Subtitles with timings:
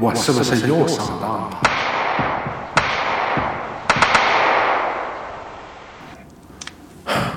[0.00, 1.50] 我是不是又上当了？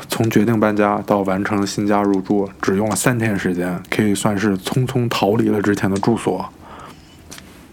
[0.08, 6.50] 从决定搬家到完成新家入住，只用了三天时间，可以算是匆匆逃离了之前的住所。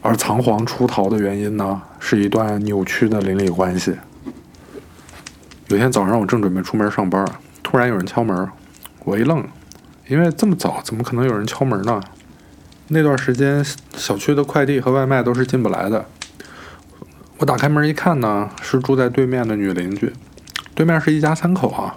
[0.02, 3.94] 而仓皇出逃的原因呢，是一段扭曲的邻里关系。
[5.68, 7.24] 有天早上，我正准备出门上班，
[7.62, 8.48] 突然有人敲门，
[9.04, 9.46] 我一愣，
[10.08, 12.00] 因为这么早怎么可能有人敲门呢？
[12.92, 13.64] 那段时间
[13.96, 16.04] 小区的快递和外卖都是进不来的。
[17.38, 20.12] 我打开门一看呢，是住在对面的女邻居。
[20.74, 21.94] 对面是一家三口啊。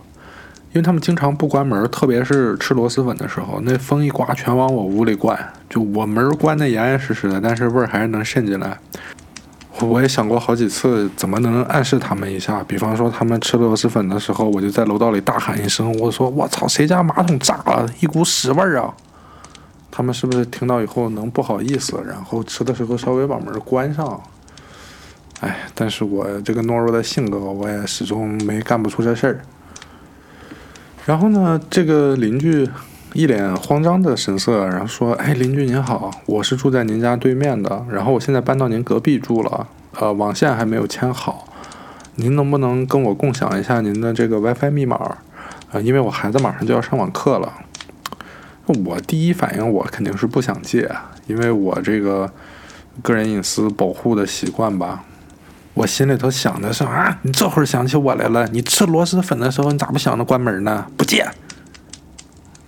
[0.72, 5.38] 因为他们经常不关门，特别是吃螺蛳粉的时候，那风一刮全往我屋里灌，
[5.70, 8.76] 就我门关得严严实实的，但是味儿还是能渗进来。
[9.82, 18.92] 我也想过好几次怎么能暗示他们一下，比方说他们吃螺蛳粉的时候，我就在楼道里大喊一声，我说：“我操，谁家马桶炸了，一股屎味儿啊！”
[19.96, 24.20] 他们是不是听到以后能不好意思，然后吃的时候稍微把门关上？
[25.42, 29.42] 哎，但是我这个懦弱的性格，我也始终没干不出这事儿。
[31.06, 32.68] 然后呢，这个邻居
[33.14, 39.68] 一脸慌张的神色，然后说：“哎，邻居您好，我是住在您家对面的，然后我现在搬到您隔壁住了，
[40.00, 41.48] 呃，网线还没有牵好，
[42.16, 44.96] 您能不能跟我共享一下您的这个 WiFi 密码？
[45.72, 47.54] 啊，因为我孩子马上就要上网课了。”
[48.86, 50.90] 我第一反应我肯定是不想借，
[51.28, 52.32] 因为我这个
[53.02, 55.04] 个人隐私保护的习惯吧。
[55.74, 58.48] 我心里头想的是啊，你这会儿想起我来了？
[58.52, 60.86] 你吃螺蛳粉的时候，你咋不想着关门呢？
[60.96, 61.28] 不借。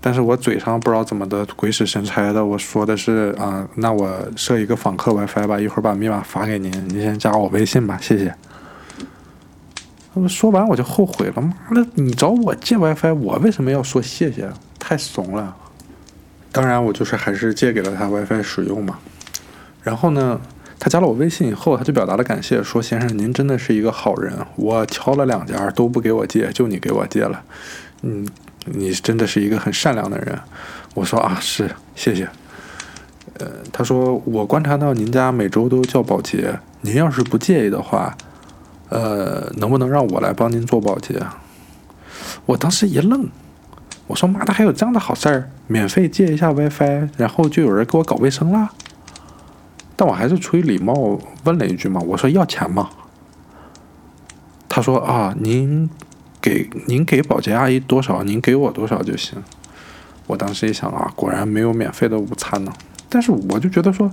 [0.01, 8.35] 但是我嘴上不知道怎么的鬼使神差的，我说的是啊，那我设一个访客 WiFi 吧，一会儿把密码发给您，您先加我微信吧，谢谢。
[10.27, 14.49] 说完我就后悔了，妈的，你找我借 WiFi，我为什么要说谢谢？
[14.79, 15.55] 太怂了。
[16.55, 18.97] 当然，我就是还是借给了他 WiFi 使用嘛。
[19.83, 20.39] 然后呢？
[20.77, 24.31] 他加了我微信以后，他就表达了感谢，说：“先生，您真的是一个好人。
[24.55, 27.41] 我敲了两家都不给我借，就你给我借了。
[28.03, 28.27] 嗯，
[28.65, 30.37] 你真的是一个很善良的人。”
[30.93, 32.27] 我说：“啊，是，谢谢。”
[33.39, 38.15] 呃，他说：“我观察到您家每周都叫保洁，您要是不介意的话，
[38.89, 41.19] 呃，能不能让我来帮您做保洁？”
[42.45, 43.27] 我当时一愣，
[44.07, 45.49] 我说：“妈的，还有这样的好事儿？
[45.67, 48.69] 免费借一下 WiFi，然后就有人给我搞卫生了？”
[49.95, 52.89] 但我还是出于礼貌问了一句嘛，我说要钱吗？
[54.67, 55.89] 他说啊，您
[56.41, 59.41] 给您给保洁阿姨多少，您给我多少就行。
[60.27, 62.73] 我当时一想啊，果然没有免费的午餐呢。
[63.07, 64.11] 但是我就觉得说，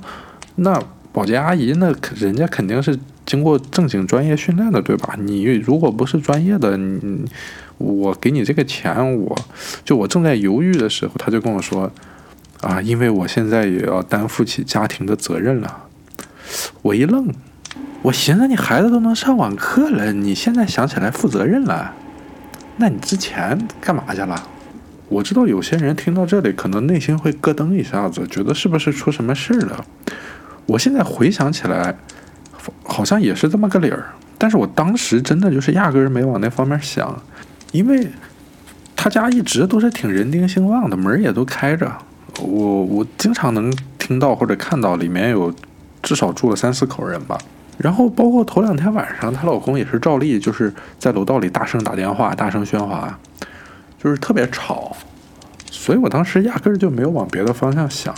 [0.55, 5.17] 那保洁阿姨那人家肯定是经过正经专业训练的，对吧？
[5.19, 7.25] 你如果不是专业的，你
[7.83, 9.37] 我给你这个钱，我
[9.85, 11.91] 就我正在犹豫的时候，他就跟我说。
[12.63, 15.83] 啊，因为我现在也要担负起家庭的责任了。
[16.81, 17.29] 我一愣，
[18.03, 21.93] 我寻思你孩子都能上网课了，你现在想起来负责任了？
[22.77, 24.41] 那你之前干嘛去了？
[25.09, 29.85] 我知道有些人听到这里可能内心会咯噔一下子，觉得是不是出什么事了？
[30.67, 31.97] 我现在回想起来，
[32.85, 34.07] 好像也是这么个理儿。
[34.39, 37.21] 但是我当时真的就是压根儿没往那方面想，
[37.73, 38.09] 因为
[38.95, 41.91] 他家一直都是挺人丁兴旺的，门也都开着。
[42.41, 45.53] 我我经常能听到或者看到里面有
[46.03, 47.37] 至少住了三四口人吧，
[47.79, 53.19] 然后包括头两天晚上，她老公也是照例就是在楼道里大声打电话、大声喧哗，
[54.03, 54.97] 就是特别吵，
[55.71, 58.15] 所以我当时压根儿就没有往别的方向想。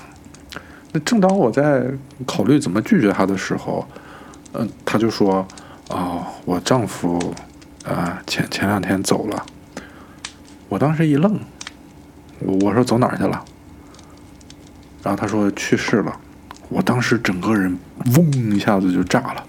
[0.93, 1.85] 那正当我在
[2.25, 3.85] 考虑怎么拒绝他的时候，
[4.53, 5.45] 嗯，他就说
[5.91, 7.35] ：“哦，我丈夫
[7.85, 9.45] 啊前前两天走了。”
[10.69, 11.39] 我当时一愣，
[12.41, 13.45] 我说：“走哪儿去了？”
[15.05, 16.19] 然后他说去世了，
[16.69, 17.79] 我当时整个人
[18.17, 19.45] 嗡一下子就炸了，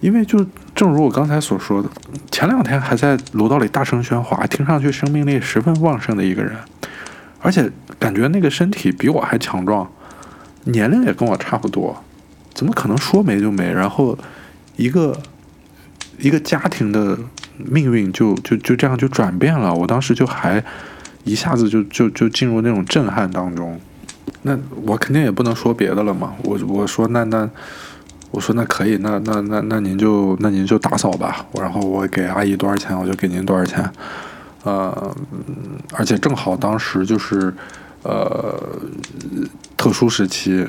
[0.00, 1.88] 因为就正如我刚才所说的，
[2.30, 6.56] 前两天还在楼道里大声喧哗，听上去生命力十分旺盛的一个人，
[7.40, 9.88] 而且感觉那个身体比我还强壮，
[10.64, 12.02] 年龄也跟我差不多，
[12.52, 13.72] 怎么可能说没就没？
[13.72, 14.18] 然后
[14.76, 15.16] 一个
[16.18, 17.16] 一个家庭的
[17.58, 20.62] 命运就就就这样就转变了，我当时就还
[21.24, 23.80] 一下子就就就进入那种震撼当中。
[24.42, 27.48] 那我肯定也不能说别的了嘛，我我说那那，
[28.30, 33.88] 我说那可以，那那那那您就那您就打扫吧，然后我给阿姨多少钱，我就给您多少钱，
[34.64, 35.14] 呃，
[35.92, 37.52] 而且正好当时就是
[38.02, 38.58] 呃
[39.76, 40.66] 特殊时期，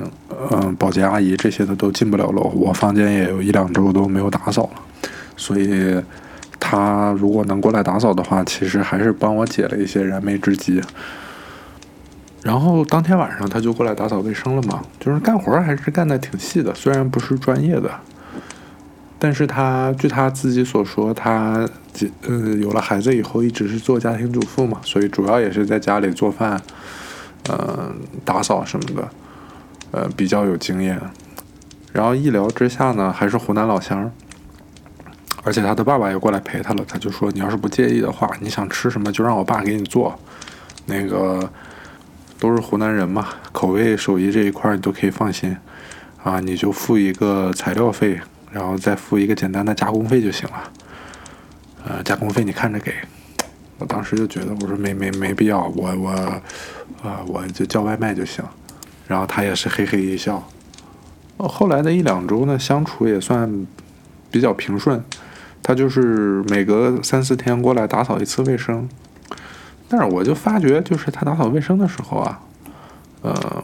[0.51, 4.81] 嗯，保洁阿姨这些的都进不了楼，我房间也有一两周都没有打扫了，
[5.35, 6.01] 所以
[6.67, 10.81] 他如果能过来打扫的话，其实还是帮我解了一些燃眉之急。
[12.41, 17.91] 然后当天晚上他就过来打扫卫生了嘛，就是干活还是干的挺细的，虽然不是专业的，
[19.19, 21.69] 但是他据他自己所说，他
[22.27, 26.59] 呃有了孩子以后一直是做家庭主妇嘛，所以主要也是在家里做饭，
[27.47, 27.91] 呃
[28.23, 29.09] 打扫什么的，
[29.91, 30.99] 呃比较有经验。
[31.93, 34.11] 然后一聊之下呢，还是湖南老乡，
[35.45, 40.19] 而且他的爸爸也过来陪他了，他就说你要是不介意的话，你想吃什么就让我爸给你做，
[40.85, 41.49] 那个。
[42.37, 45.55] 都是湖南人嘛，口味手艺这一块你都可以放心，
[46.21, 48.19] 啊，你就付一个材料费，
[48.51, 50.71] 然后再付一个简单的加工费就行了，
[51.85, 52.93] 呃，加工费你看着给。
[53.77, 56.09] 我当时就觉得，我说没没没必要，我我，
[57.01, 58.43] 啊，我就叫外卖就行。
[59.07, 60.45] 然后他也是嘿嘿一笑。
[61.37, 63.65] 后来的一两周呢，相处也算
[64.29, 65.01] 比较平顺，
[65.67, 68.87] 他就是每隔三四天过来打扫一次卫生。
[69.89, 72.39] 但是我就发觉，就是他打扫卫生的时候啊，
[73.23, 73.63] 呃，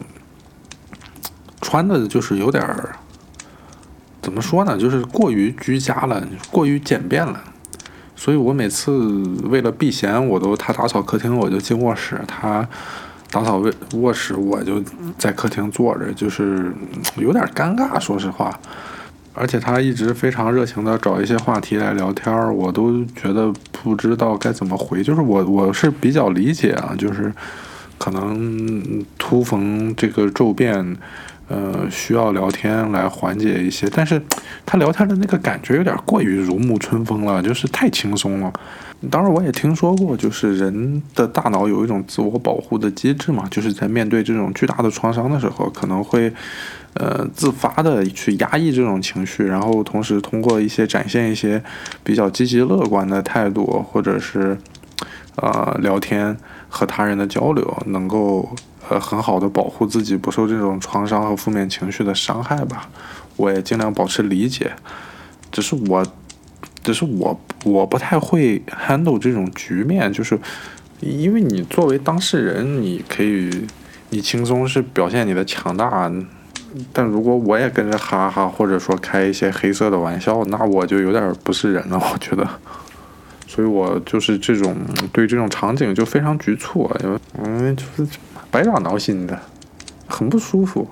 [1.61, 2.95] 穿的就是有点儿，
[4.19, 4.75] 怎么说呢？
[4.75, 7.39] 就是过于居家了，过于简便了。
[8.15, 8.91] 所以我每次
[9.43, 12.67] 为了避嫌，我都他打扫客厅，我就进卧室；他
[13.29, 14.81] 打扫卫卧室，我就
[15.19, 16.73] 在客厅坐着，就是
[17.17, 18.59] 有点尴尬，说实话。
[19.33, 25.01] 而且他一直非常热情的找一些话题来聊天儿，我都觉得不知道该怎么回。
[25.03, 27.31] 就是我我是比较理解啊，就是
[27.97, 30.97] 可能突逢这个骤变，
[31.47, 33.89] 呃，需要聊天来缓解一些。
[33.93, 34.21] 但是
[34.65, 38.51] 他聊天的那个感觉有点过于如沐春风了，就是太轻松了。
[39.09, 46.31] 当然，我也听说过，就是人的大脑有一种自我保护的机制嘛，就是在面对这种巨大的创伤的时候，可能会，
[46.93, 51.63] 呃，自发的去压抑这种情绪，然后同时通过一些展现一些
[52.03, 54.57] 比较积极乐观的态度，或者是，
[55.35, 56.37] 呃，聊天
[56.69, 58.55] 和他人的交流，能够
[58.89, 62.89] 呃很好的保护自己不受这种创伤和负面情绪的伤害吧。
[63.37, 64.71] 我也尽量保持理解，
[65.51, 66.05] 只是我。
[66.83, 70.35] 只是我我不太会 handle 这种局面，就是
[70.99, 73.51] 因为你作为当事人，你可以
[74.09, 76.11] 你轻松是表现你的强大，
[76.93, 82.47] 但如果我也跟着哈哈，或者说开一些黑色的玩笑，那我就有点不是人了，我觉得，
[83.47, 84.75] 所以我就是这种
[85.11, 88.07] 对这种场景就非常局促，因为嗯就是
[88.49, 89.39] 百爪挠心的，
[90.07, 90.89] 很不舒服。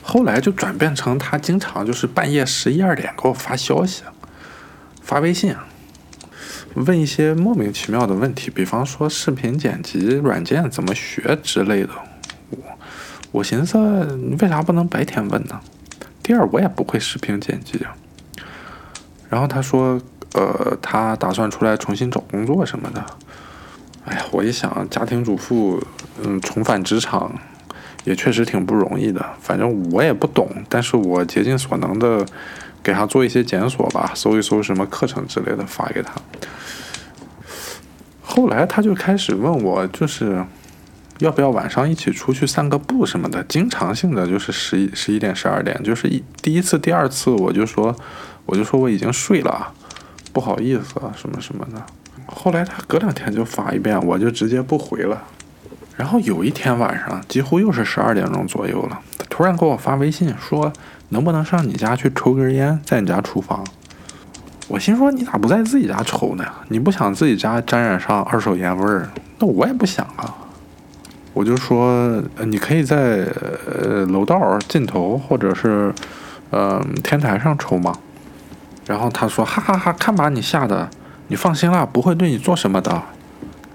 [0.00, 4.02] 后来就转变成他经常就是半夜十一二点给我发消息。
[5.02, 5.54] 发微信，
[6.74, 11.90] 问一些莫名其妙的问题，比方说视频剪辑软件怎么学之类的。
[12.50, 12.56] 我
[13.36, 13.76] 我寻思
[14.16, 15.60] 你，为啥不能白天问呢？
[16.22, 17.78] 第二，我也不会视频剪辑。
[19.28, 20.00] 然后他说，
[20.32, 23.04] 呃，他打算出来重新找工作什么的。
[24.06, 25.78] 哎呀，我一想，家庭主妇，
[26.24, 27.30] 嗯，重返职场
[28.04, 29.22] 也确实挺不容易的。
[29.38, 32.24] 反正我也不懂，但是我竭尽所能的。
[32.82, 36.12] 给他做一些检索吧，搜一搜什么课程之类的发给他。
[38.22, 40.44] 后来他就开始问我，就是
[41.18, 43.42] 要不要晚上一起出去散个步什么的。
[43.44, 47.94] 经常性的就是十一十一点十二点，就是一第一次第二次我就说
[48.44, 49.72] 我就说我已经睡了，
[50.32, 51.82] 不好意思啊什么什么的。
[52.26, 55.22] 后来他隔两天就发一遍，我就直接不回了。
[55.96, 60.72] 然后有一天晚上，几乎又是十二点钟左右了，他突然给我发微信说。
[61.10, 63.64] 能不能上你家去抽根烟，在你家厨房？
[64.66, 66.44] 我心说你咋不在自己家抽呢？
[66.66, 69.08] 你不想自己家沾染上二手烟味儿？
[69.38, 70.34] 那我也不想啊。
[71.36, 73.26] 我就说，你可以在
[73.70, 75.92] 呃楼道尽头，或者是
[76.48, 77.94] 呃天台上抽嘛。
[78.86, 80.88] 然后他说，哈哈哈，看把你吓的！
[81.28, 83.02] 你放心啦，不会对你做什么的，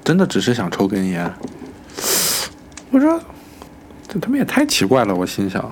[0.03, 1.32] 真的只是想抽根烟。
[2.89, 3.20] 我说，
[4.08, 5.63] 这他妈也太奇怪了，我心想。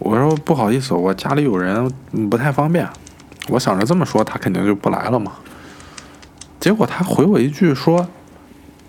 [0.00, 1.88] 我说不好意思，我家里有人，
[2.28, 2.84] 不太方便。
[3.48, 5.34] 我想着这么说，他肯定就不来了嘛。
[6.58, 8.08] 结果他回我一句说：“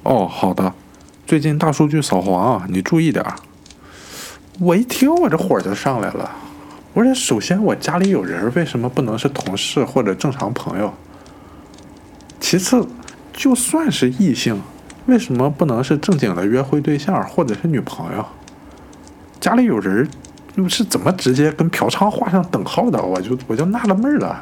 [0.01, 0.73] 哦，好的，
[1.25, 3.35] 最近大数据扫黄，你注意点儿。”
[4.61, 6.29] 我一听，我这火就上来了。
[6.93, 10.93] 我说：“首先，我家里有人，为什么不能是同事或者正常朋友？
[12.39, 12.87] 其次，
[13.33, 14.61] 就算是异性，
[15.07, 18.25] 为什么不能是正经的约会对象或者是女朋友？
[19.39, 20.07] 家里有人。”
[20.55, 22.97] 又是怎么直接跟嫖娼画上等号的？
[23.01, 24.41] 我就我就纳了闷了。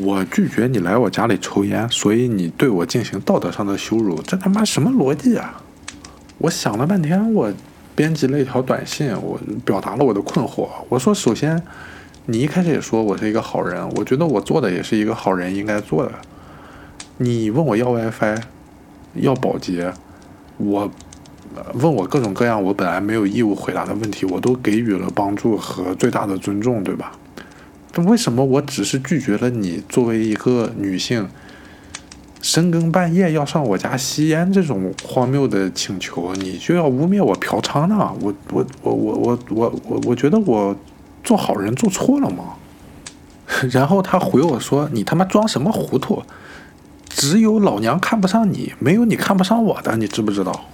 [0.00, 5.60] 我拒绝你来我家里抽烟，所以你对我进行道德上的羞辱，这他妈什么逻辑啊？
[6.38, 7.52] 我想了半天，我
[7.94, 10.68] 编辑了一条短信，我表达了我的困惑。
[10.88, 11.60] 我说：首先，
[12.26, 16.12] 你一开始也说我是一个好人，我觉得我做的也是一个好人应该做的。
[17.16, 18.38] 你问我要 WiFi，
[19.14, 19.90] 要保洁，
[20.58, 20.90] 我
[21.72, 27.12] 问我各种各样我本来没有义务回答的问题，我都给予了帮助和最大的尊重，对吧？
[27.92, 31.26] 但为什么我只是拒绝了你作为一个女性，
[32.42, 38.12] 深更半夜要上我家吸烟这种荒谬的请求，你就要污蔑我嫖娼呢？
[38.20, 40.76] 我我我我我我我我觉得我
[41.24, 42.54] 做好人做错了吗？
[43.70, 46.22] 然后他回我说：“你他妈装什么糊涂？
[47.08, 50.66] 只有老娘看不上你，没有你看不上我的，你知不知道？”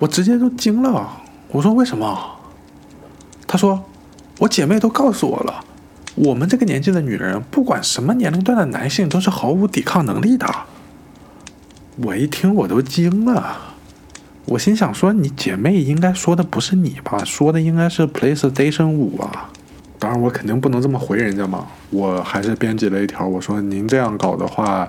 [0.00, 2.18] 我直接就惊了，我说：“为什么？”
[3.46, 3.84] 他说
[4.40, 5.64] ：“我姐妹都告诉我了。”
[6.14, 10.46] 我们这个年纪的女人，不管什么年龄段的男性，都是毫无抵抗能力的。
[11.96, 13.56] 我一听我都惊了，
[14.44, 17.24] 我心想说：“你姐妹应该说的不是你吧？
[17.24, 19.50] 说的应该是 PlayStation 五啊。”
[19.98, 21.66] 当然，我肯定不能这么回人家嘛。
[21.90, 24.88] 我还是编辑了一条，我说：“您这样搞的话，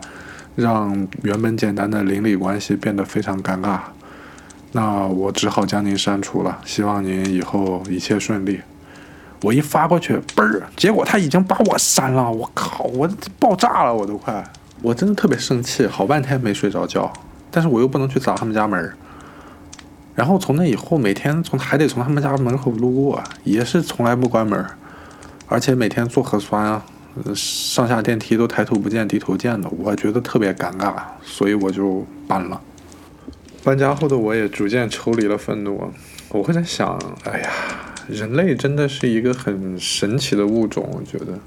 [0.56, 3.80] 让原本简单的邻里关系变得非常尴尬。
[4.74, 6.60] 那我只好将您删除了。
[6.66, 8.60] 希望您以后一切顺利。”
[9.44, 12.32] 我一发过去，嘣儿，结果他已经把我删了。
[12.32, 13.08] 我靠，我
[13.38, 14.42] 爆炸了，我都快，
[14.82, 17.12] 我真的特别生气，好半天没睡着觉。
[17.52, 18.94] 但是我又不能去砸他们家门
[20.16, 24.66] 然后从那以后，每天从还得从他们家门口路过，也是从来不关门
[25.48, 26.82] 而且每天做核酸啊，
[27.36, 32.62] 上下电梯都抬头不见低头见的，我觉得特别尴尬，所以我就搬了。
[33.62, 35.92] 搬家后的我也逐渐抽离了愤怒，
[36.30, 37.50] 我会在想，哎呀。
[38.10, 41.40] 人类真的是一个很神奇的物种，我觉得，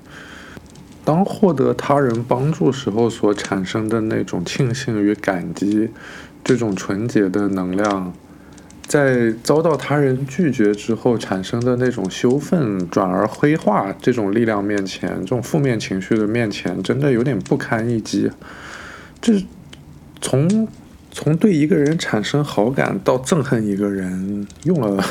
[1.04, 5.88] 当获得他人帮助时候所产生的那种庆幸与感激，
[6.42, 8.12] 这种纯洁的能量，
[8.86, 18.30] 在遭到他人拒绝之后产生的那种羞愤转而灰化这种力量面前，这种负面情绪的面前，真的有点不堪一击。
[19.20, 19.44] 这
[20.20, 20.68] 从
[21.10, 25.04] 从对一个人产生好感到憎恨一个人，用了。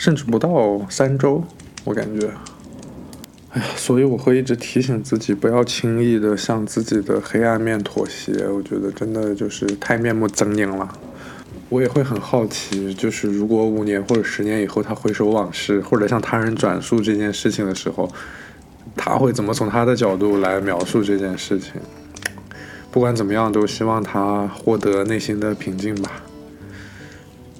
[0.00, 1.44] 甚至不到三周，
[1.84, 2.26] 我感觉，
[3.50, 8.48] 哎呀，所以我会一直提醒自己，不要轻易的向自己的黑暗面妥协。
[8.48, 10.88] 我觉得真的就是太面目狰狞了。
[11.68, 18.10] 我也会很好奇，就是如果五年或者十年以后他回首往事，或者向他人转述这件事情的时候，
[18.96, 21.72] 他会怎么从他的角度来描述这件事情？
[22.90, 26.22] 不管怎么样，都希望他获得内心的平静吧。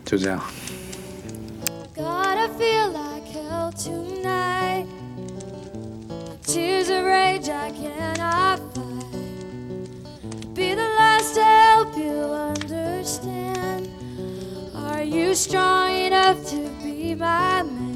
[0.06, 0.42] 就这样。
[7.48, 10.54] I cannot fight.
[10.54, 12.20] Be the last to help you
[12.52, 13.88] understand.
[14.74, 17.89] Are you strong enough to be my man?